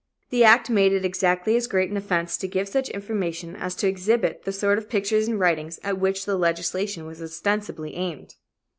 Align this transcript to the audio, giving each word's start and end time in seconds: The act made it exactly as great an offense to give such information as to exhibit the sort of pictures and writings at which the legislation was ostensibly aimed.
The 0.31 0.43
act 0.43 0.67
made 0.67 0.93
it 0.93 1.05
exactly 1.05 1.55
as 1.55 1.67
great 1.67 1.91
an 1.91 1.95
offense 1.95 2.35
to 2.37 2.47
give 2.47 2.67
such 2.67 2.89
information 2.89 3.55
as 3.55 3.75
to 3.75 3.87
exhibit 3.87 4.45
the 4.45 4.51
sort 4.51 4.79
of 4.79 4.89
pictures 4.89 5.27
and 5.27 5.39
writings 5.39 5.79
at 5.83 5.99
which 5.99 6.25
the 6.25 6.37
legislation 6.37 7.05
was 7.05 7.21
ostensibly 7.21 7.93
aimed. 7.93 8.33